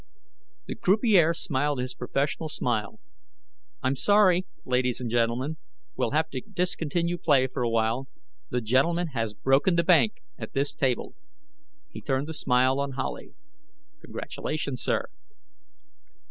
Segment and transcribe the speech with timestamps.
[0.65, 2.99] The croupier smiled his professional smile.
[3.83, 5.57] "I'm sorry, ladies and gentlemen;
[5.95, 8.07] we'll have to discontinue play for a while.
[8.49, 11.13] The gentleman has broken the bank at this table."
[11.87, 13.35] He turned the smile on Howley.
[14.01, 15.05] "Congratulations, sir."